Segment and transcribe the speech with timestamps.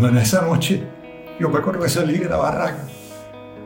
[0.00, 0.82] Bueno, esa noche
[1.38, 2.84] yo me acuerdo que salí de la barraca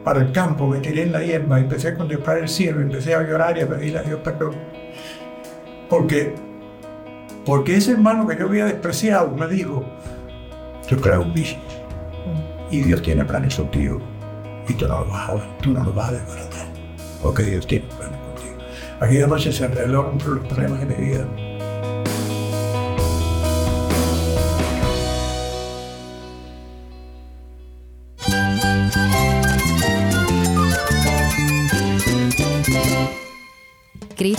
[0.05, 3.23] para el campo, me tiré en la hierba, empecé a contemplar el cielo, empecé a
[3.23, 4.55] llorar y a pedirle a Dios perdón.
[5.89, 6.35] Porque,
[7.45, 9.85] porque ese hermano que yo había despreciado me dijo,
[10.89, 11.57] yo creo un bicho
[12.71, 14.01] y Dios tiene planes contigo
[14.69, 16.67] y tú no lo vas a, tú no lo vas a desbaratar,
[17.23, 18.57] porque Dios tiene planes contigo.
[19.01, 21.27] Aquella noche se arreglaron los problemas de mi vida.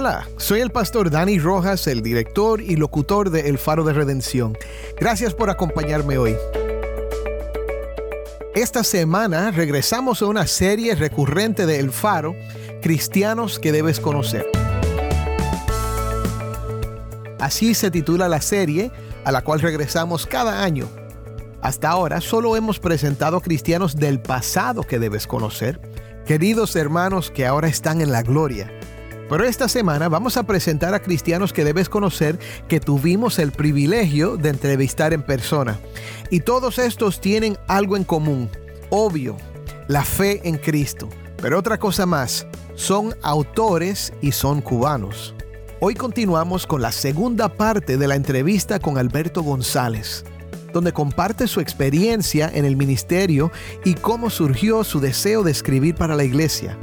[0.00, 4.56] Hola, soy el pastor Dani Rojas, el director y locutor de El Faro de Redención.
[4.96, 6.36] Gracias por acompañarme hoy.
[8.54, 12.36] Esta semana regresamos a una serie recurrente de El Faro,
[12.80, 14.46] Cristianos que debes conocer.
[17.40, 18.92] Así se titula la serie
[19.24, 20.86] a la cual regresamos cada año.
[21.60, 25.80] Hasta ahora solo hemos presentado cristianos del pasado que debes conocer,
[26.24, 28.77] queridos hermanos que ahora están en la gloria.
[29.28, 34.36] Pero esta semana vamos a presentar a cristianos que debes conocer que tuvimos el privilegio
[34.36, 35.78] de entrevistar en persona.
[36.30, 38.48] Y todos estos tienen algo en común,
[38.88, 39.36] obvio,
[39.86, 41.08] la fe en Cristo.
[41.42, 45.34] Pero otra cosa más, son autores y son cubanos.
[45.80, 50.24] Hoy continuamos con la segunda parte de la entrevista con Alberto González,
[50.72, 53.52] donde comparte su experiencia en el ministerio
[53.84, 56.78] y cómo surgió su deseo de escribir para la iglesia.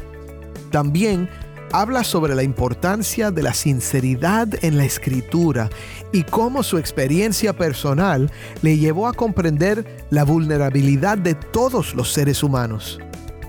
[0.72, 1.30] También
[1.72, 5.70] habla sobre la importancia de la sinceridad en la escritura
[6.12, 8.32] y cómo su experiencia personal
[8.62, 13.00] le llevó a comprender la vulnerabilidad de todos los seres humanos.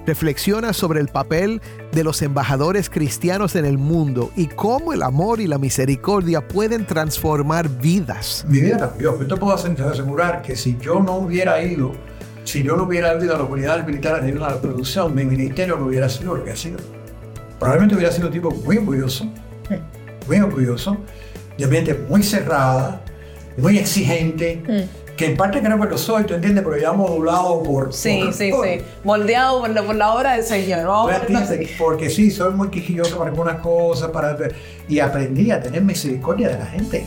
[0.07, 1.61] Reflexiona sobre el papel
[1.91, 6.87] de los embajadores cristianos en el mundo y cómo el amor y la misericordia pueden
[6.87, 8.45] transformar vidas.
[8.45, 9.19] Cambió.
[9.19, 11.93] Yo te puedo asegurar que si yo no hubiera ido,
[12.45, 15.87] si yo no hubiera ido a las unidades militares de la producción, mi ministerio no
[15.87, 16.96] hubiera sido lo que ha sido
[17.59, 19.27] probablemente hubiera sido un tipo muy orgulloso,
[20.27, 20.97] muy orgulloso,
[21.57, 23.03] de ambiente muy cerrada,
[23.57, 24.89] muy exigente.
[25.17, 26.63] Que en parte creo que lo soy, ¿tú entiendes?
[26.63, 27.91] Pero ya modulado por...
[27.95, 28.83] Sí, sí, sí.
[29.03, 30.87] Moldeado por la, por la obra del Señor.
[30.87, 31.11] Vamos
[31.79, 34.37] porque sí, soy muy quijilloso para algunas cosas, para,
[34.87, 37.07] y aprendí a tener misericordia de la gente.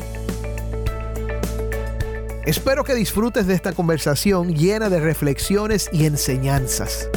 [2.47, 7.07] Espero que disfrutes de esta conversación llena de reflexiones y enseñanzas.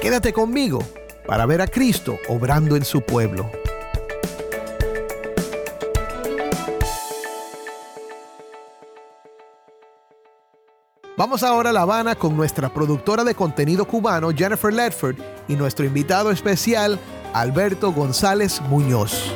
[0.00, 0.78] Quédate conmigo
[1.26, 3.50] para ver a Cristo obrando en su pueblo.
[11.16, 15.16] Vamos ahora a La Habana con nuestra productora de contenido cubano Jennifer Ledford
[15.48, 17.00] y nuestro invitado especial
[17.34, 19.34] Alberto González Muñoz.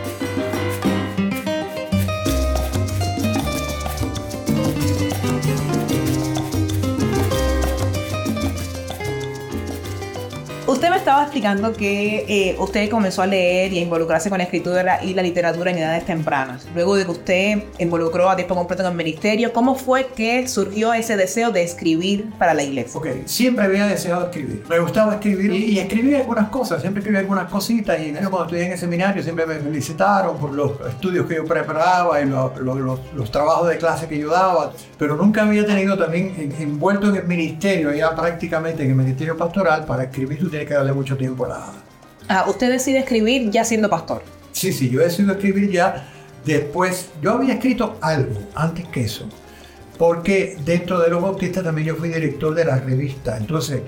[10.82, 14.44] Usted me estaba explicando que eh, usted comenzó a leer y a involucrarse con la
[14.44, 16.64] escritura y la literatura en edades tempranas.
[16.76, 20.94] Luego de que usted involucró a tiempo completo en el ministerio, ¿cómo fue que surgió
[20.94, 23.00] ese deseo de escribir para la iglesia?
[23.00, 24.62] Ok, siempre había deseado escribir.
[24.68, 27.98] Me gustaba escribir y, escribí algunas cosas, siempre escribí algunas cositas.
[28.00, 32.20] Y cuando estudié en el seminario siempre me felicitaron por los estudios que yo preparaba
[32.20, 34.72] y los, los, trabajos de clase que yo daba.
[34.98, 39.84] Pero nunca había tenido también envuelto en el ministerio, ya prácticamente en el ministerio pastoral,
[39.84, 41.72] para escribir tú tienes que darle mucho tiempo a la...
[42.28, 44.22] Ah, usted decide escribir ya siendo pastor.
[44.52, 46.08] Sí, sí, yo decido escribir ya
[46.44, 47.08] después.
[47.20, 49.28] Yo había escrito algo antes que eso,
[49.98, 53.36] porque dentro de los bautistas también yo fui director de la revista.
[53.36, 53.82] Entonces,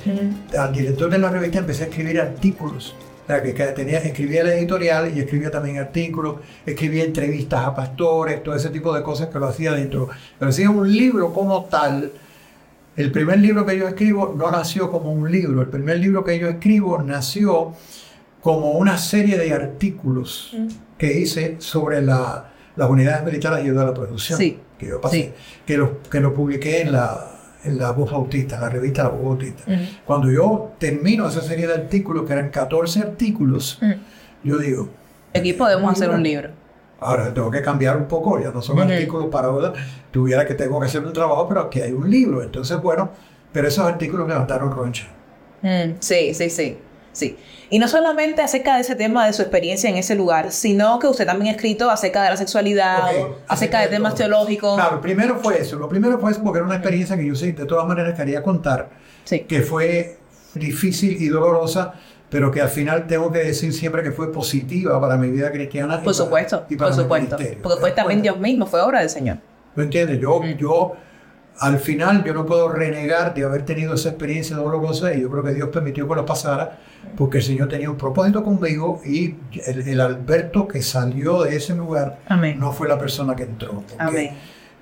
[0.59, 2.95] al director de la revista empecé a escribir artículos.
[3.25, 6.37] O sea, que, tenía, escribía el editorial y escribía también artículos,
[6.67, 10.11] escribía entrevistas a pastores, todo ese tipo de cosas que lo hacía dentro.
[10.39, 12.13] Pero hacía un libro como tal
[12.97, 16.39] el primer libro que yo escribo no nació como un libro, el primer libro que
[16.39, 17.75] yo escribo nació
[18.41, 20.67] como una serie de artículos mm.
[20.99, 24.39] que hice sobre la, las unidades militares y de la producción
[24.79, 25.33] que yo pasé,
[25.67, 29.09] que, lo, que lo publiqué en la, en la Voz Bautista, en la revista La
[29.11, 29.63] Voz Bautista.
[29.67, 30.05] Mm.
[30.05, 33.93] Cuando yo termino esa serie de artículos, que eran 14 artículos, mm.
[34.47, 34.89] yo digo...
[35.35, 36.51] Aquí podemos hacer un libro.
[37.01, 39.73] Ahora tengo que cambiar un poco, ya no son artículos para ahora,
[40.11, 42.43] tuviera que tengo que hacer un trabajo, pero aquí hay un libro.
[42.43, 43.11] Entonces, bueno,
[43.53, 45.07] pero esos artículos levantaron roncha.
[45.63, 46.79] Mm, sí, sí, sí.
[47.13, 47.37] Sí.
[47.71, 51.07] Y no solamente acerca de ese tema de su experiencia en ese lugar, sino que
[51.07, 54.75] usted también ha escrito acerca de la sexualidad, Ok, acerca de temas teológicos.
[54.75, 55.77] Claro, primero fue eso.
[55.79, 58.43] Lo primero fue eso porque era una experiencia que yo sí, de todas maneras quería
[58.43, 58.91] contar,
[59.25, 59.41] Sí.
[59.41, 60.17] que fue
[60.55, 61.95] difícil y dolorosa,
[62.35, 65.95] pero que al final tengo que decir siempre que fue positiva para mi vida cristiana.
[65.95, 67.37] y Por para- supuesto, y para por supuesto.
[67.63, 68.23] Porque fue ¿Te das también?
[68.23, 69.37] Dios mismo, fue obra del Señor.
[69.77, 70.19] ¿Me entiendes?
[70.21, 70.95] Yo, yo,
[71.61, 75.45] al final, yo no puedo renegar de haber tenido esa experiencia dolorosa y yo creo
[75.45, 76.81] que Dios permitió que lo pasara
[77.17, 79.37] porque el Señor tenía un propósito conmigo y
[79.67, 82.59] el, el Alberto que salió de ese lugar Amén.
[82.59, 83.85] no fue la persona que entró.
[83.97, 84.31] Amén.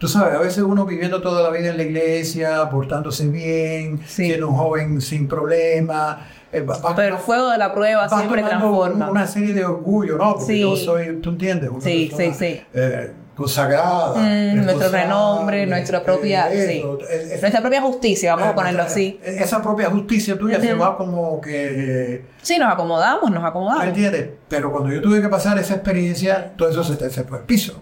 [0.03, 4.27] Tú sabes, a veces uno viviendo toda la vida en la iglesia, portándose bien, Sí.
[4.27, 6.17] siendo un joven sin problemas,
[6.53, 6.67] eh,
[6.97, 9.09] Pero el fuego de la prueba siempre transforma.
[9.09, 10.33] Una serie de orgullo, ¿no?
[10.35, 10.61] Porque Sí.
[10.61, 12.63] yo soy, tú entiendes, una Sí, persona, sí, sí.
[12.75, 14.15] eh, consagrada.
[14.17, 16.73] Mm, nuestro renombre, nuestra propia, eh, sí.
[17.09, 19.21] eh, eh, nuestra propia justicia, vamos a eh, ponerlo nuestra- así.
[19.23, 22.25] eh, Esa propia justicia tuya se va como que...
[22.43, 23.85] Sí, nos acomodamos, nos ¿Me acomodamos.
[23.85, 24.31] entiendes?
[24.49, 27.81] Pero cuando yo tuve que pasar esa experiencia, todo eso se, se fue al piso.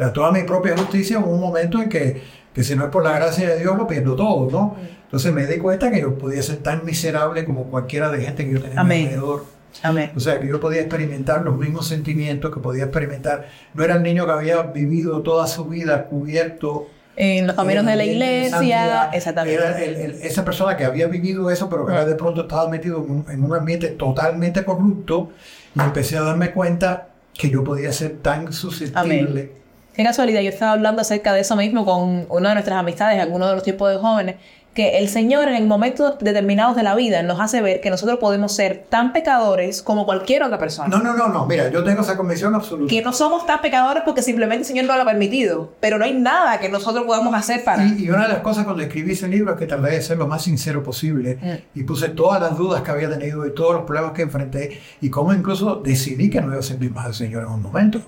[0.00, 2.22] O sea, toda mi propia justicia hubo un momento en que,
[2.54, 4.76] que si no es por la gracia de Dios, lo pierdo todo, ¿no?
[5.04, 8.52] Entonces me di cuenta que yo podía ser tan miserable como cualquiera de gente que
[8.54, 9.02] yo tenía a Amén.
[9.08, 9.44] alrededor.
[9.82, 10.10] Amén.
[10.16, 13.46] O sea, que yo podía experimentar los mismos sentimientos que podía experimentar.
[13.74, 16.88] No era el niño que había vivido toda su vida cubierto.
[17.16, 19.54] En los caminos de la en iglesia, exactamente.
[19.62, 23.04] Era el- el- esa persona que había vivido eso, pero que de pronto estaba metido
[23.04, 25.30] en un, en un ambiente totalmente corrupto.
[25.74, 29.52] Y empecé a darme cuenta que yo podía ser tan susceptible.
[29.94, 33.48] Qué casualidad, yo estaba hablando acerca de eso mismo con una de nuestras amistades, algunos
[33.48, 34.36] de los tipos de jóvenes,
[34.72, 38.54] que el Señor en momentos determinados de la vida nos hace ver que nosotros podemos
[38.54, 40.88] ser tan pecadores como cualquier otra persona.
[40.88, 41.44] No, no, no, no.
[41.44, 42.88] Mira, yo tengo esa convicción absoluta.
[42.88, 46.04] Que no somos tan pecadores porque simplemente el Señor no lo ha permitido, pero no
[46.04, 47.84] hay nada que nosotros podamos hacer para...
[47.84, 50.18] Y, y una de las cosas cuando escribí ese libro es que traté de ser
[50.18, 51.78] lo más sincero posible Mm.
[51.80, 55.10] y puse todas las dudas que había tenido y todos los problemas que enfrenté y
[55.10, 58.00] cómo incluso decidí que no iba a servir más al Señor en un momento.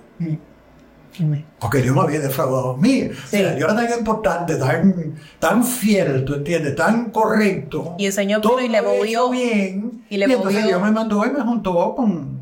[1.61, 3.05] Porque Dios me había defraudado a mí.
[3.11, 6.75] O sea, yo era tan importante, tan, tan fiel, ¿tú entiendes?
[6.75, 7.94] Tan correcto.
[7.99, 9.31] Y el Señor Todo y le movió.
[9.31, 10.05] bien.
[10.09, 12.41] y le entonces movió- Dios me mandó y me juntó con,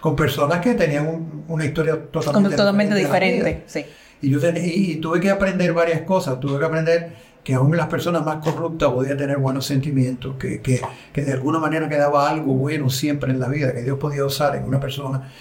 [0.00, 3.64] con personas que tenían un- una historia totalmente, totalmente diferente.
[3.66, 3.84] Sí.
[4.22, 6.38] Y yo ten- y, y tuve que aprender varias cosas.
[6.40, 7.12] Tuve que aprender
[7.42, 10.80] que aún las personas más corruptas podían tener buenos sentimientos, que, que,
[11.12, 14.56] que de alguna manera quedaba algo bueno siempre en la vida, que Dios podía usar
[14.56, 15.32] en una persona.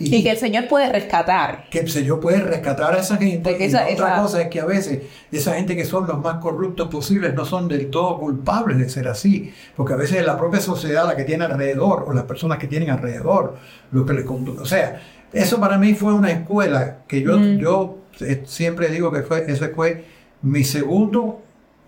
[0.00, 1.64] Y que el Señor puede rescatar.
[1.70, 3.50] que el Señor puede rescatar a esa gente.
[3.50, 5.00] Porque esa- otra esa- cosa es que a veces
[5.32, 9.08] esa gente que son los más corruptos posibles no son del todo culpables de ser
[9.08, 9.52] así.
[9.76, 12.68] Porque a veces es la propia sociedad la que tiene alrededor o las personas que
[12.68, 13.56] tienen alrededor
[13.90, 14.60] lo que le conduce.
[14.62, 15.00] O sea,
[15.32, 17.58] eso para mí fue una escuela que yo, Mm.
[17.58, 20.04] yo eh, siempre digo que fue, ese fue
[20.42, 21.42] mi segundo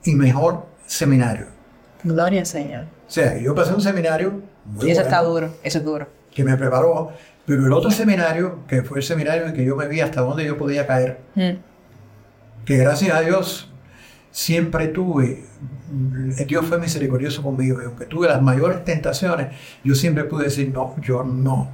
[0.05, 1.47] y mejor seminario.
[2.03, 2.85] Gloria al Señor.
[3.09, 4.31] O sea, yo pasé un seminario
[4.65, 6.07] muy Y eso bueno está duro, eso es duro.
[6.35, 7.11] que me preparó,
[7.57, 10.45] pero el otro seminario, que fue el seminario en que yo me vi hasta dónde
[10.45, 11.51] yo podía caer, Mm.
[12.65, 13.73] que gracias a Dios
[14.31, 15.45] siempre tuve,
[16.47, 19.49] Dios fue misericordioso conmigo, y aunque tuve las mayores tentaciones,
[19.83, 21.69] yo siempre pude decir, no, yo no,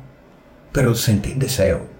[0.72, 1.94] pero sentí deseo.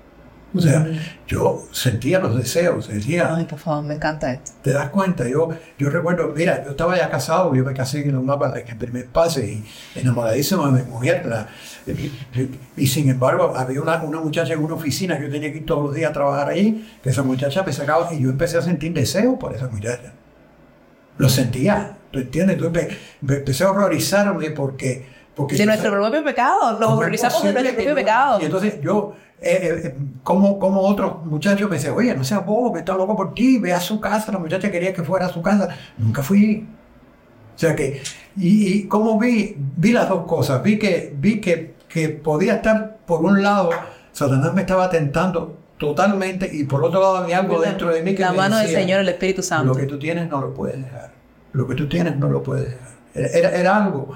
[0.56, 0.86] O sea,
[1.26, 4.52] yo sentía los deseos, decía, Ay, por favor, me encanta esto.
[4.62, 8.16] te das cuenta, yo, yo recuerdo, mira, yo estaba ya casado, yo me casé en
[8.16, 9.64] un mapa en el primer pase y
[10.00, 11.26] enamoradísimo de mi mujer.
[11.26, 11.48] la-
[11.86, 12.10] y,
[12.76, 15.66] y sin embargo, había una, una muchacha en una oficina que yo tenía que ir
[15.66, 18.62] todos los días a trabajar allí, que esa muchacha me sacaba y yo empecé a
[18.62, 20.12] sentir deseo por esa muchacha.
[21.18, 22.56] Lo sentía, ¿tú entiendes?
[22.58, 22.88] Entonces
[23.22, 25.15] me, me empecé a horrorizarme porque...
[25.36, 28.40] porque De nuestro propio pecado, nos ¿Cómo es horrorizamos de nuestro propio pecado.
[28.40, 32.72] Y entonces yo, eh, eh, como, como otros muchachos me decían, oye, no seas bobo,
[32.72, 35.28] que está loco por ti, ve a su casa, la muchacha quería que fuera a
[35.28, 35.68] su casa.
[35.98, 36.66] Nunca fui.
[37.54, 38.02] O sea que,
[38.36, 42.96] y, y como vi, vi las dos cosas, vi que, vi que, que podía estar,
[43.06, 43.70] por un lado,
[44.12, 48.22] Satanás me estaba tentando totalmente, y por otro lado había algo dentro de mí que
[48.22, 49.66] La me mano del Señor, el Espíritu Santo.
[49.66, 51.12] lo que tú tienes no lo puedes dejar.
[51.52, 52.88] Lo que tú tienes no lo puedes dejar.
[53.14, 54.12] Era, era- era algo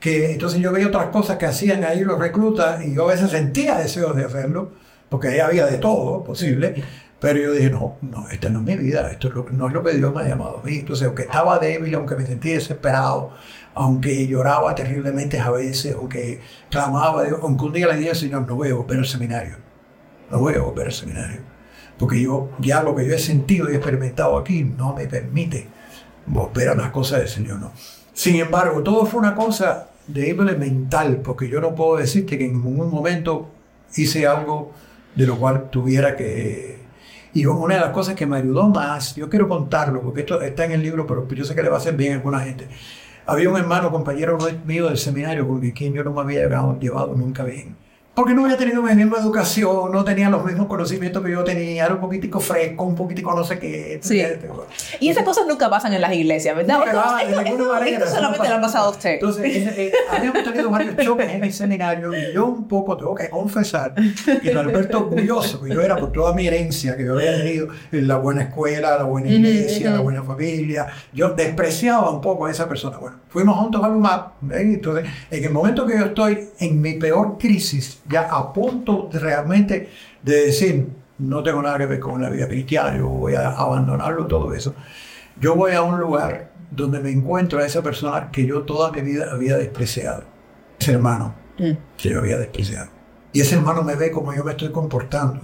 [0.00, 3.30] que entonces yo veía otras cosas que hacían ahí los reclutas y yo a veces
[3.30, 4.70] sentía deseos de hacerlo,
[5.08, 6.82] porque ahí había de todo posible.
[7.20, 9.72] Pero yo dije, no, no, esta no es mi vida, esto es lo- no es
[9.72, 10.76] lo que Dios me ha llamado a mí.
[10.78, 13.32] Entonces, aunque estaba débil, aunque me sentía desesperado,
[13.74, 16.40] aunque lloraba terriblemente a veces, aunque
[16.70, 19.56] clamaba, aunque un día le dije al Señor, no voy a volver al seminario,
[20.30, 21.40] no voy a volver al seminario.
[21.98, 25.66] Porque yo, ya lo que yo he sentido y experimentado aquí no me permite
[26.26, 27.72] volver a las cosas del Señor, no.
[28.12, 32.46] Sin embargo, todo fue una cosa de índole mental, porque yo no puedo decirte que
[32.46, 33.48] en ningún momento
[33.96, 34.72] hice algo
[35.14, 36.78] de lo cual tuviera que...
[37.34, 40.64] Y una de las cosas que me ayudó más, yo quiero contarlo, porque esto está
[40.64, 42.68] en el libro, pero yo sé que le va a hacer bien a alguna gente.
[43.26, 47.14] Había un hermano, compañero mío del seminario, con quien yo no me había llevado, llevado
[47.14, 47.76] nunca bien
[48.18, 51.84] porque no había tenido la misma educación, no tenía los mismos conocimientos que yo tenía,
[51.84, 54.00] era un poquitico fresco, un poquitico no sé qué.
[54.02, 54.20] Sí.
[54.98, 56.78] Y esas cosas nunca pasan en las iglesias, ¿verdad?
[56.78, 56.84] No,
[57.20, 59.10] esto, esto, esto, solamente lo ha pasado a usted.
[59.10, 63.14] Entonces, eh, eh, habíamos tenido varios choques en el seminario y yo un poco tengo
[63.14, 63.94] que confesar
[64.42, 68.08] que Alberto orgulloso que yo era por toda mi herencia que yo había tenido en
[68.08, 70.88] la buena escuela, la buena iglesia, la buena familia.
[71.12, 72.96] Yo despreciaba un poco a esa persona.
[72.96, 74.62] Bueno, fuimos juntos a MAP, ¿eh?
[74.62, 79.18] entonces en el momento que yo estoy en mi peor crisis, ya a punto de
[79.18, 79.90] realmente
[80.22, 80.88] de decir,
[81.18, 84.74] no tengo nada que ver con la vida cristiana, yo voy a abandonarlo todo eso.
[85.40, 89.00] Yo voy a un lugar donde me encuentro a esa persona que yo toda mi
[89.02, 90.24] vida había despreciado.
[90.78, 91.72] Ese hermano mm.
[91.96, 92.90] que yo había despreciado.
[93.32, 95.40] Y ese hermano me ve como yo me estoy comportando.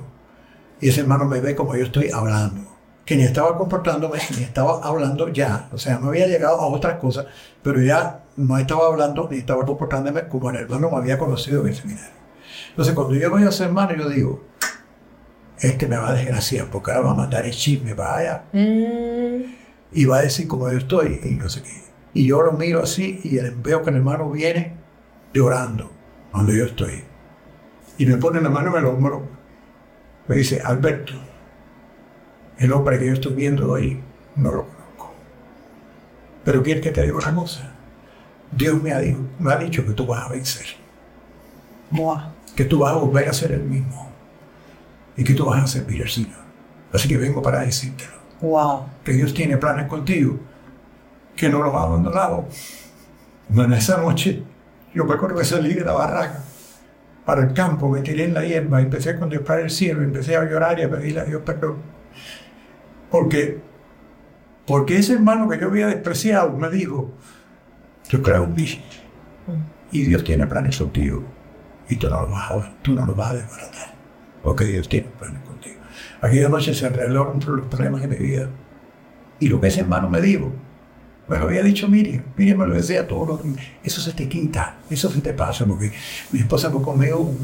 [0.80, 2.73] Y ese hermano me ve como yo estoy hablando.
[3.04, 5.68] Que ni estaba comportándome, ni estaba hablando ya.
[5.73, 7.26] O sea, no había llegado a otras cosas,
[7.62, 11.68] pero ya no estaba hablando ni estaba comportándome como el hermano me había conocido en
[11.68, 12.24] el seminario.
[12.75, 14.43] Entonces, cuando yo veo a ese hermano, yo digo,
[15.61, 18.45] este me va a desgraciar porque ahora va a mandar el chisme para allá.
[18.52, 19.45] Mm.
[19.93, 21.85] Y va a decir cómo yo estoy y no sé qué.
[22.14, 24.75] Y yo lo miro así y veo que el hermano viene
[25.33, 25.93] llorando
[26.33, 27.04] cuando yo estoy.
[27.97, 29.23] Y me pone la mano en el hombro.
[30.26, 31.12] Me dice, Alberto,
[32.59, 34.00] el hombre que yo estoy viendo hoy
[34.35, 35.14] no lo conozco.
[36.43, 37.71] Pero quiero que te diga una cosa.
[38.50, 39.00] Dios me ha,
[39.38, 40.66] me ha dicho que tú vas a vencer.
[41.93, 44.12] Buah que tú vas a volver a ser el mismo
[45.16, 46.44] y que tú vas a servir al Señor.
[46.92, 48.12] Así que vengo para decírtelo.
[48.40, 48.87] Wow.
[49.04, 50.38] Que Dios tiene planes contigo,
[51.37, 52.46] que no los ha abandonado.
[53.54, 54.42] En esa noche,
[54.94, 56.40] yo me acuerdo que salí de la barraca
[57.25, 60.44] para el campo, me tiré en la hierba, empecé a contemplar el cielo, empecé a
[60.44, 61.78] llorar y a pedirle a Dios perdón.
[63.11, 63.61] Porque,
[64.66, 67.12] porque ese hermano que yo había despreciado me dijo,
[68.08, 68.84] yo creo en mí
[69.90, 71.25] y Dios tiene planes contigo
[71.88, 73.95] y tú no lo vas a, tú no lo vas a desbaratar,
[74.43, 75.76] porque Dios tiene planes contigo.
[76.21, 78.49] Aquella noche se arreglaron los problemas de mi vida.
[79.41, 80.53] Y lo que ese hermano me dijo,
[81.26, 83.41] pues había dicho Miriam, Miriam me lo decía todo, lo,
[83.83, 85.93] eso se te quita, eso se te pasa, porque
[86.33, 87.35] mi esposa fue conmigo,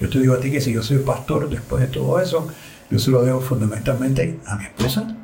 [0.00, 2.48] yo te digo a ti que si yo soy pastor después de todo eso,
[2.90, 5.16] yo se lo debo fundamentalmente a mi esposa,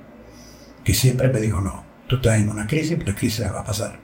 [0.82, 3.98] que siempre me dijo, no, tú estás en una crisis, la crisis va a pasar,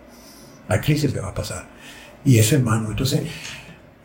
[0.68, 1.68] la crisis te va a pasar.
[2.24, 3.22] Y ese hermano, entonces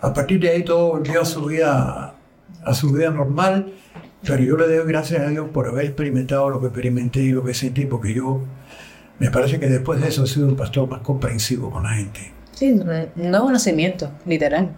[0.01, 2.15] a partir de ahí todo volvió a su vida,
[2.63, 3.73] a su vida normal,
[4.25, 7.43] pero yo le doy gracias a Dios por haber experimentado lo que experimenté y lo
[7.43, 8.41] que sentí, porque yo
[9.19, 12.31] me parece que después de eso he sido un pastor más comprensivo con la gente.
[12.51, 12.79] Sí,
[13.15, 14.71] nuevo nacimiento, literal.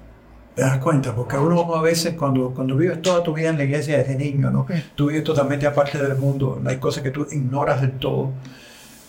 [0.56, 3.64] Te das cuenta, porque uno a veces cuando, cuando vives toda tu vida en la
[3.64, 4.66] iglesia desde niño, ¿no?
[4.96, 8.32] Tú vives totalmente aparte del mundo, hay cosas que tú ignoras del todo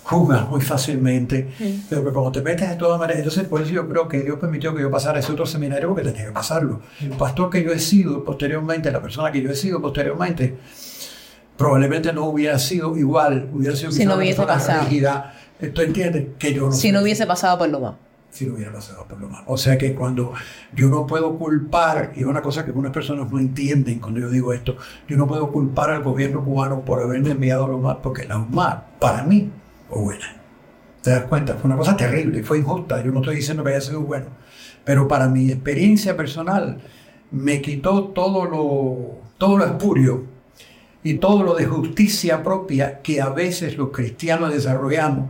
[0.08, 1.48] juzgas muy fácilmente,
[1.90, 4.38] pero que cuando te metes de todas maneras, entonces por eso yo creo que Dios
[4.38, 6.80] permitió que yo pasara ese otro seminario porque tenía que pasarlo.
[7.00, 10.56] El pastor que yo he sido posteriormente, la persona que yo he sido posteriormente,
[11.58, 14.84] probablemente no hubiera sido igual, hubiera sido si no hubiese pasado.
[14.84, 15.34] Rígida.
[15.74, 16.28] ¿Tú entiendes?
[16.38, 17.94] Que yo no si no hubiese pasado por lo más.
[18.30, 19.42] Si no hubiera pasado por lo más.
[19.46, 20.32] O sea que cuando
[20.74, 24.30] yo no puedo culpar, y es una cosa que algunas personas no entienden cuando yo
[24.30, 27.96] digo esto, yo no puedo culpar al gobierno cubano por haberme enviado a lo más,
[28.02, 29.50] porque la UMAR, para mí,
[29.90, 30.42] o buena.
[31.02, 31.54] ¿Te das cuenta?
[31.54, 33.02] Fue una cosa terrible, fue injusta.
[33.02, 34.26] Yo no estoy diciendo que haya sido bueno.
[34.85, 36.78] Pero para mi experiencia personal,
[37.30, 40.25] me quitó todo lo, todo lo espurio
[41.02, 45.28] y todo lo de justicia propia que a veces los cristianos desarrollamos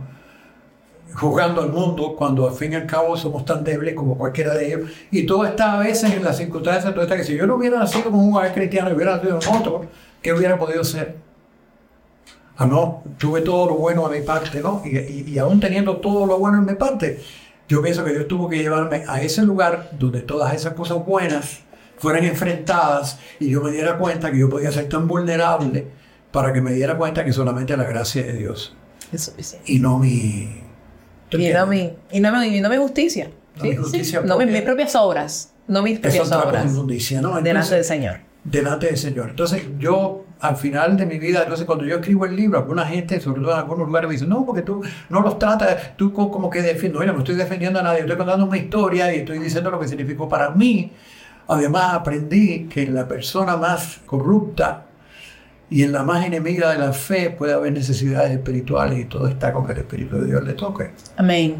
[1.13, 4.67] jugando al mundo cuando al fin y al cabo somos tan débiles como cualquiera de
[4.67, 4.91] ellos.
[5.11, 7.79] Y todo está a veces en las circunstancias, todo está que si yo no hubiera
[7.79, 9.85] nacido como un cristiano hubiera nacido otro,
[10.21, 11.28] ¿qué hubiera podido ser?
[12.61, 14.83] Ah, no, tuve todo lo bueno a mi parte, ¿no?
[14.83, 17.21] Y, aún teniendo todo lo bueno en mi parte,
[17.69, 21.61] yo pienso que Dios tuvo que llevarme a ese lugar donde todas esas cosas buenas
[21.97, 25.87] fueran enfrentadas y yo me diera cuenta que yo podía ser tan vulnerable
[26.31, 28.75] para que me diera cuenta que solamente la gracia de Dios.
[29.13, 29.55] Eso, sí.
[29.65, 30.61] Y no mi...
[31.31, 33.31] Y no mi, y no mi, no mi justicia.
[33.55, 35.53] No, mi justicia no mis, propias obras.
[35.65, 36.73] No mis propias obras.
[36.73, 37.41] ¿no?
[37.41, 38.17] delante del Señor.
[38.43, 39.29] Delante del Señor.
[39.29, 43.19] Entonces yo al final de mi vida, entonces cuando yo escribo el libro, alguna gente,
[43.19, 46.49] sobre todo en algunos lugares, me dice, no, porque tú no los tratas, tú como
[46.49, 49.79] que defiendes, no estoy defendiendo a nadie, estoy contando una historia y estoy diciendo lo
[49.79, 50.91] que significó para mí.
[51.47, 54.85] Además aprendí que en la persona más corrupta
[55.69, 59.51] y en la más enemiga de la fe puede haber necesidades espirituales y todo está
[59.51, 60.91] con que el Espíritu de Dios le toque.
[61.17, 61.55] Amén.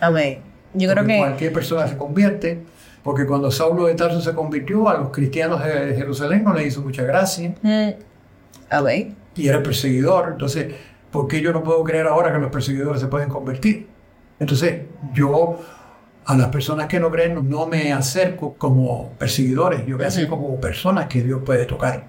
[0.00, 0.38] Amén.
[0.74, 1.18] Yo creo que...
[1.18, 2.62] Cualquier persona se convierte
[3.02, 6.82] Porque cuando Saulo de Tarso se convirtió, a los cristianos de Jerusalén no les hizo
[6.82, 7.90] mucha gracia Mm.
[8.70, 9.08] A ver.
[9.34, 10.28] y era perseguidor.
[10.32, 10.74] Entonces,
[11.10, 13.88] ¿por qué yo no puedo creer ahora que los perseguidores se pueden convertir?
[14.38, 14.82] Entonces,
[15.14, 15.58] yo
[16.26, 20.60] a las personas que no creen no me acerco como perseguidores, yo me acerco como
[20.60, 22.04] personas que Dios puede tocar.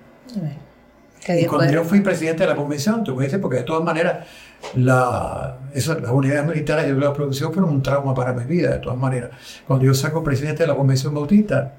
[1.25, 3.39] Que Y Dios cuando puede- yo fui presidente de la convención, te voy a decir,
[3.41, 4.27] porque de todas maneras,
[4.75, 8.79] la, esa- las unidades militares de la producción fueron un trauma para mi vida, de
[8.79, 9.31] todas maneras.
[9.67, 11.75] Cuando yo saco presidente de la convención bautista,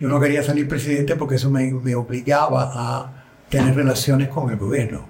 [0.00, 4.56] yo no quería salir presidente porque eso me, me obligaba a tener relaciones con el
[4.56, 5.06] gobierno,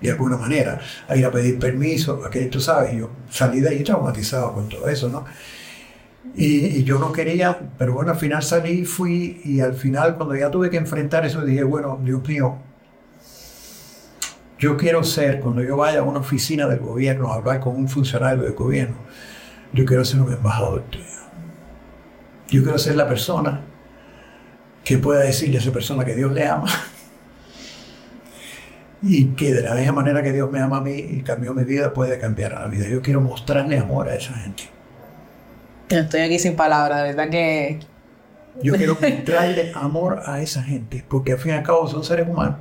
[0.00, 3.70] de alguna manera, a ir a pedir permiso, a que tú sabes, yo salí de
[3.70, 5.24] ahí traumatizado con todo eso, ¿no?
[6.36, 10.36] Y, y yo no quería, pero bueno, al final salí, fui, y al final, cuando
[10.36, 12.56] ya tuve que enfrentar eso, dije, bueno, Dios mío,
[14.58, 17.88] yo quiero ser, cuando yo vaya a una oficina del gobierno a hablar con un
[17.88, 18.96] funcionario del gobierno,
[19.72, 21.04] yo quiero ser un embajador tuyo.
[22.48, 23.60] Yo quiero ser la persona
[24.84, 26.68] que pueda decirle a esa persona que Dios le ama
[29.02, 31.64] y que de la misma manera que Dios me ama a mí y cambió mi
[31.64, 32.88] vida, puede cambiar la vida.
[32.88, 34.64] Yo quiero mostrarle amor a esa gente.
[35.88, 37.80] Estoy aquí sin palabras, de verdad que.
[38.62, 42.26] Yo quiero mostrarle amor a esa gente, porque al fin y al cabo son seres
[42.26, 42.56] humanos.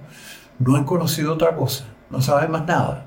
[0.59, 3.05] No han conocido otra cosa, no saben más nada,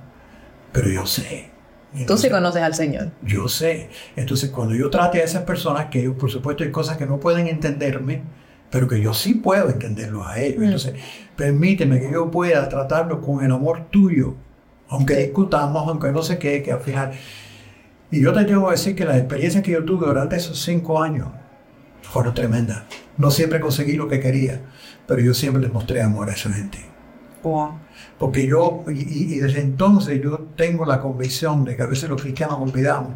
[0.72, 1.50] pero yo sé.
[1.90, 3.10] Tú sí Entonces, conoces al Señor.
[3.22, 3.90] Yo sé.
[4.14, 7.18] Entonces, cuando yo trate a esas personas, que ellos, por supuesto, hay cosas que no
[7.18, 8.22] pueden entenderme,
[8.70, 10.62] pero que yo sí puedo entenderlos a ellos.
[10.62, 10.94] Entonces,
[11.34, 14.36] permíteme que yo pueda tratarlos con el amor tuyo,
[14.88, 17.10] aunque discutamos, aunque no sé qué, que al final.
[18.12, 21.02] Y yo te tengo que decir que las experiencias que yo tuve durante esos cinco
[21.02, 21.28] años
[22.02, 22.84] fueron tremendas.
[23.16, 24.60] No siempre conseguí lo que quería,
[25.08, 26.89] pero yo siempre les mostré amor a esa gente.
[28.18, 32.20] Porque yo, y, y- desde entonces yo tengo la convicción de que a veces los
[32.20, 33.12] cristianos olvidamos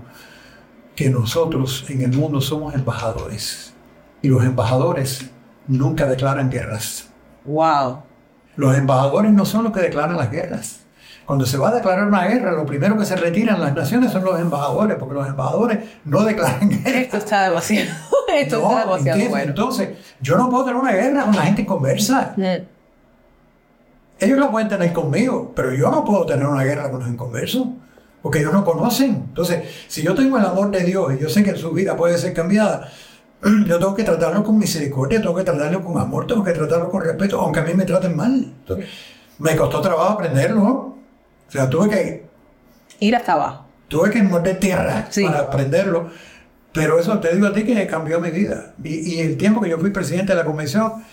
[0.97, 3.75] que nosotros en el mundo somos embajadores.
[4.23, 5.31] Y los embajadores
[5.66, 7.09] nunca declaran guerras.
[7.45, 8.02] Wow.
[8.57, 10.81] Los embajadores no son los que declaran las guerras.
[11.26, 14.25] Cuando se va a declarar una guerra, lo primero que se retiran las naciones son
[14.25, 16.99] los embajadores, porque los embajadores no declaran guerra.
[17.00, 17.91] Esto está demasiado.
[18.34, 19.49] Esto No, está demasiado bueno.
[19.50, 22.34] Entonces, yo no puedo tener una guerra con la gente conversa.
[22.37, 22.74] Mm.
[24.25, 27.67] Ellos la pueden tener conmigo, pero yo no puedo tener una guerra con los inconversos,
[28.23, 29.10] porque ellos no conocen.
[29.28, 32.17] Entonces, si yo tengo el amor de Dios y yo sé que su vida puede
[32.19, 32.89] ser cambiada,
[33.67, 37.02] yo tengo que tratarlo con misericordia, tengo que tratarlo con amor, tengo que tratarlo con
[37.02, 38.32] respeto, aunque a mí me traten mal.
[38.60, 38.87] Entonces,
[39.39, 40.63] me costó trabajo aprenderlo.
[40.65, 42.26] O sea, tuve que,
[43.00, 43.67] Ir hasta abajo.
[43.89, 45.25] tuve que morder tierra Sí.
[45.25, 46.08] para aprenderlo.
[46.73, 48.73] Pero eso te digo a ti que cambió mi vida.
[48.82, 51.04] Y, y el tiempo que yo fui presidente de la convención,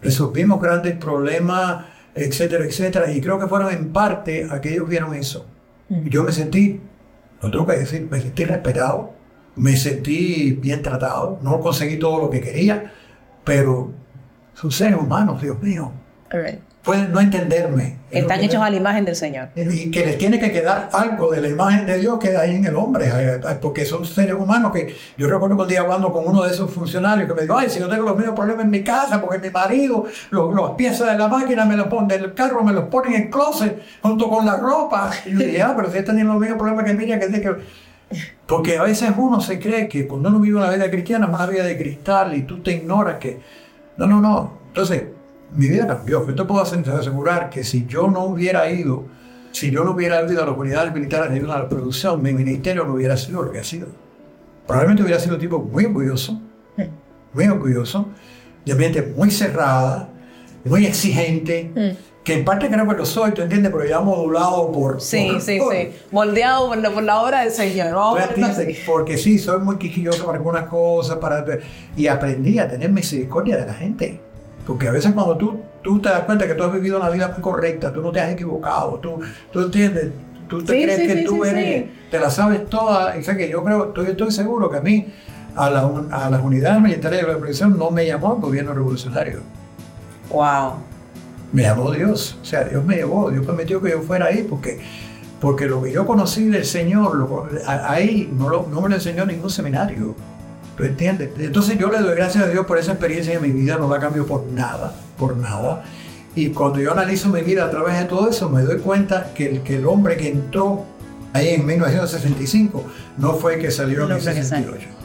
[0.00, 3.12] resolvimos grandes problemas, etcétera, etcétera.
[3.12, 5.46] Y creo que fueron en parte a que ellos vieron eso.
[5.88, 6.80] Y yo me sentí,
[7.42, 9.12] lo tengo que decir, me sentí respetado,
[9.56, 11.38] me sentí bien tratado.
[11.42, 12.92] No conseguí todo lo que quería,
[13.44, 13.92] pero
[14.54, 15.92] son seres humanos, Dios mío.
[16.32, 16.60] All right.
[16.82, 17.98] Pueden no entenderme.
[18.10, 19.50] Están hechos a la imagen del Señor.
[19.54, 22.64] Y que les tiene que quedar algo de la imagen de Dios que hay en
[22.64, 26.10] el hombre, eh, eh, porque son seres humanos que yo recuerdo que un día hablando
[26.10, 28.64] con uno de esos funcionarios que me dijo, ay, si yo tengo los mismos problemas
[28.64, 32.08] en mi casa, porque mi marido, los, las piezas de la máquina me los ponen,
[32.08, 35.10] del carro me los ponen en el closet junto con la ropa.
[35.26, 37.56] Y yo dije, ah, pero si están teniendo los mismos problemas que Miriam, que que...
[38.46, 41.62] Porque a veces uno se cree que cuando uno vive una vida cristiana una vida
[41.62, 43.38] de cristal y tú te ignoras que...
[43.98, 44.60] No, no, no.
[44.68, 45.04] Entonces,
[45.54, 46.26] mi vida cambió.
[46.26, 49.04] Yo te puedo asegurar que si yo no hubiera ido,
[49.52, 52.94] si yo no hubiera ido a las unidades militares de la producción, mi ministerio no
[52.94, 53.88] hubiera sido lo que ha sido.
[54.66, 56.40] Probablemente hubiera sido un tipo muy orgulloso,
[57.32, 58.06] muy orgulloso,
[58.64, 60.08] de ambiente muy cerrada,
[60.64, 63.72] muy exigente, que en parte creo que lo soy, ¿tú entiendes?
[63.72, 65.00] Pero ya modulado por...
[65.00, 65.88] Sí, por- sí, por- sí.
[66.12, 67.96] Moldeado por la, por la obra del Señor.
[68.86, 71.44] Porque sí, soy muy quisquilloso para algunas cosas, para,
[71.96, 74.20] y aprendí a tener misericordia de la gente.
[74.66, 77.28] Porque a veces cuando tú, tú te das cuenta que tú has vivido una vida
[77.28, 79.18] muy correcta, tú no te has equivocado, tú,
[79.52, 80.10] tú entiendes,
[80.48, 83.16] tú te Sí, crees sí, que sí, tú eres, te la sabes toda.
[83.16, 85.06] Y sé que yo creo, estoy, estoy seguro que a mí,
[85.56, 89.40] a, la, a las unidades militares de la represión, no me llamó el gobierno revolucionario.
[90.30, 90.74] Wow.
[91.52, 92.38] Me llamó Dios.
[92.40, 94.78] O sea, Dios me llevó, Dios permitió que yo fuera ahí porque,
[95.40, 99.26] porque lo que yo conocí del Señor, lo- ahí no, lo- no me lo enseñó
[99.26, 100.14] ningún seminario.
[100.76, 101.30] ¿Tú entiendes?
[101.38, 104.00] Entonces yo le doy gracias a Dios por esa experiencia en mi vida, no la
[104.00, 105.84] cambio por nada, por nada.
[106.34, 109.46] Y cuando yo analizo mi vida a través de todo eso, me doy cuenta que
[109.46, 110.84] el, que el hombre que entró
[111.32, 112.84] ahí en 1965
[113.18, 115.00] no fue el que salió en El hombre que 1968.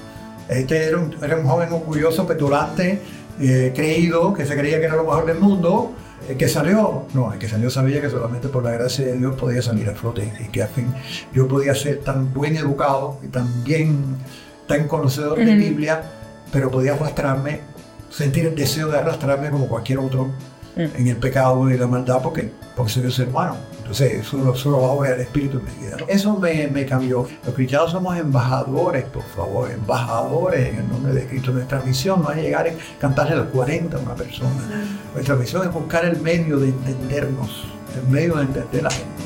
[0.50, 3.02] Este era un, era un joven orgulloso, petulante,
[3.40, 5.94] eh, creído, que se creía que era lo mejor del mundo.
[6.30, 9.36] El que salió, no, el que salió sabía que solamente por la gracia de Dios
[9.36, 10.88] podía salir a flote y que al fin
[11.34, 14.18] yo podía ser tan buen educado y tan bien,
[14.68, 16.04] tan conocedor de Biblia,
[16.52, 17.62] pero podía arrastrarme,
[18.10, 20.32] sentir el deseo de arrastrarme como cualquier otro
[20.76, 23.56] en el pecado y la maldad porque, porque soy un ser humano.
[23.78, 25.98] Entonces, eso solo va a ver el espíritu en mi vida.
[26.00, 26.08] ¿no?
[26.08, 27.28] Eso me, me cambió.
[27.46, 31.52] Los cristianos somos embajadores, por favor, embajadores en el nombre de Cristo.
[31.52, 34.50] Nuestra misión no es llegar a cantarle a los 40 a una persona.
[35.14, 39.25] Nuestra misión es buscar el medio de entendernos, el medio de entender a la gente.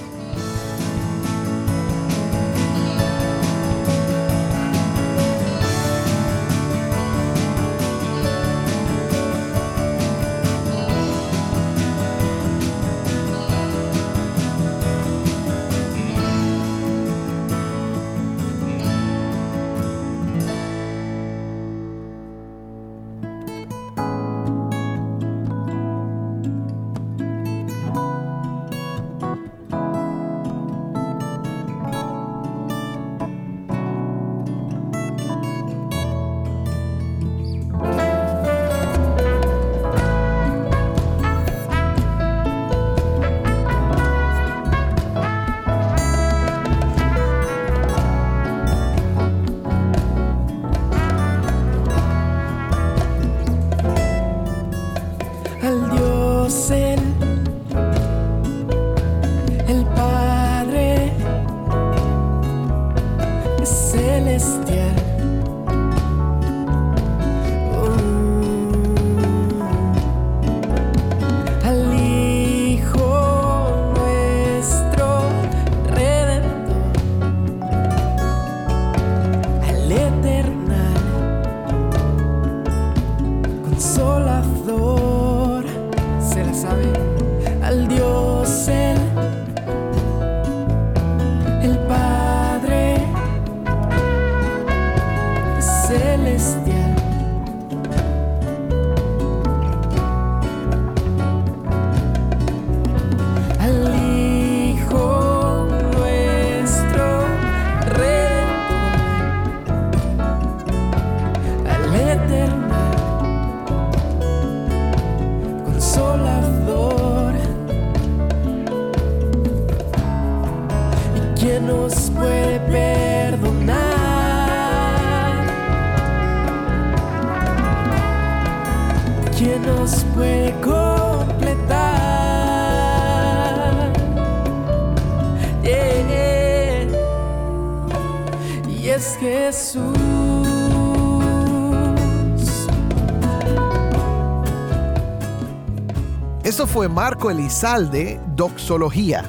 [147.10, 149.26] Marco Elizalde, Doxología.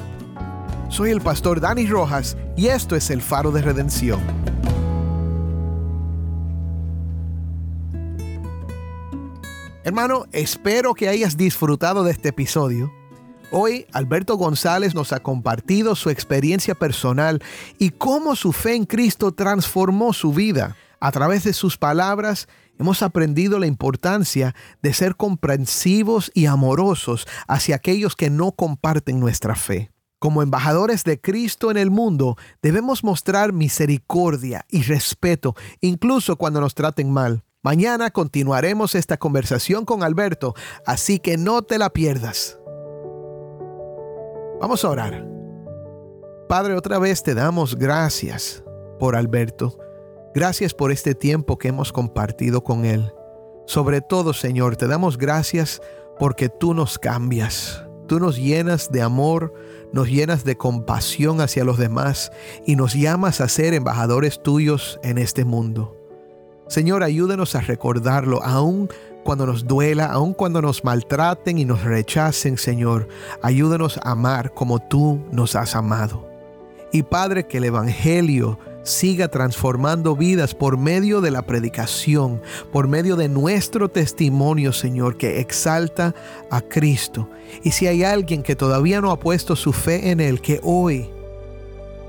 [0.87, 4.19] Soy el pastor Dani Rojas y esto es el Faro de Redención.
[9.83, 12.93] Hermano, espero que hayas disfrutado de este episodio.
[13.49, 17.41] Hoy Alberto González nos ha compartido su experiencia personal
[17.79, 20.75] y cómo su fe en Cristo transformó su vida.
[20.99, 22.47] A través de sus palabras
[22.79, 29.55] hemos aprendido la importancia de ser comprensivos y amorosos hacia aquellos que no comparten nuestra
[29.55, 29.91] fe.
[30.19, 36.75] Como embajadores de Cristo en el mundo, debemos mostrar misericordia y respeto, incluso cuando nos
[36.75, 37.43] traten mal.
[37.63, 40.53] Mañana continuaremos esta conversación con Alberto,
[40.85, 42.59] así que no te la pierdas.
[44.59, 45.27] Vamos a orar.
[46.47, 48.63] Padre, otra vez te damos gracias
[48.99, 49.79] por Alberto.
[50.33, 53.13] Gracias por este tiempo que hemos compartido con él.
[53.65, 55.81] Sobre todo, Señor, te damos gracias
[56.19, 57.83] porque tú nos cambias.
[58.07, 59.53] Tú nos llenas de amor,
[59.91, 62.31] nos llenas de compasión hacia los demás
[62.65, 65.97] y nos llamas a ser embajadores tuyos en este mundo.
[66.67, 68.89] Señor, ayúdanos a recordarlo aún
[69.25, 73.09] cuando nos duela, aun cuando nos maltraten y nos rechacen, Señor.
[73.41, 76.25] Ayúdanos a amar como tú nos has amado.
[76.93, 82.41] Y Padre, que el Evangelio siga transformando vidas por medio de la predicación,
[82.71, 86.15] por medio de nuestro testimonio, Señor, que exalta
[86.49, 87.29] a Cristo.
[87.63, 91.09] Y si hay alguien que todavía no ha puesto su fe en Él, que hoy,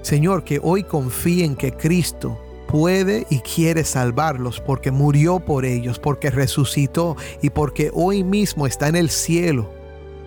[0.02, 5.98] Señor, que hoy confíe en que Cristo puede y quiere salvarlos porque murió por ellos,
[5.98, 9.68] porque resucitó y porque hoy mismo está en el cielo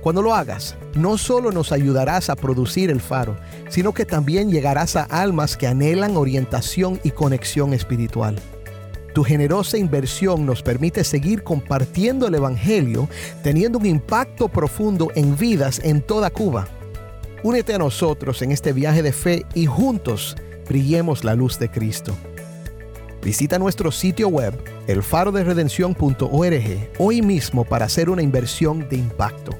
[0.00, 3.36] Cuando lo hagas, no solo nos ayudarás a producir el faro,
[3.68, 8.36] sino que también llegarás a almas que anhelan orientación y conexión espiritual.
[9.12, 13.08] Tu generosa inversión nos permite seguir compartiendo el Evangelio,
[13.42, 16.68] teniendo un impacto profundo en vidas en toda Cuba.
[17.42, 20.36] Únete a nosotros en este viaje de fe y juntos
[20.70, 22.16] brillemos la luz de Cristo.
[23.24, 24.54] Visita nuestro sitio web,
[24.86, 29.58] elfaroderedención.org, hoy mismo para hacer una inversión de impacto.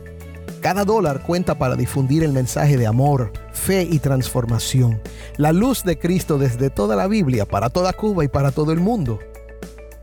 [0.60, 5.02] Cada dólar cuenta para difundir el mensaje de amor, fe y transformación.
[5.36, 8.78] La luz de Cristo desde toda la Biblia, para toda Cuba y para todo el
[8.78, 9.18] mundo.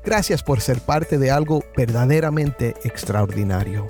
[0.03, 3.87] Gracias por ser parte de algo verdaderamente extraordinario.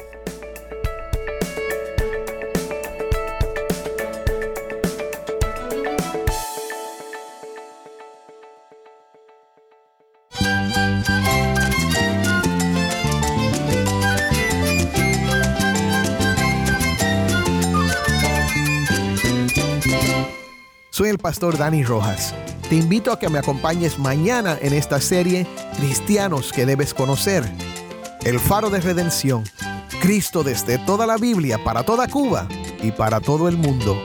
[21.27, 22.33] Pastor Dani Rojas.
[22.69, 27.43] Te invito a que me acompañes mañana en esta serie Cristianos que debes conocer.
[28.23, 29.43] El faro de redención.
[30.01, 32.47] Cristo desde toda la Biblia, para toda Cuba
[32.81, 34.01] y para todo el mundo.